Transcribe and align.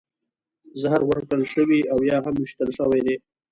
زهر 0.81 1.01
ورکړل 1.05 1.43
شوي 1.53 1.79
او 1.93 1.97
یا 2.09 2.17
هم 2.25 2.33
ویشتل 2.39 2.69
شوي 2.77 2.99
دي 3.05 3.15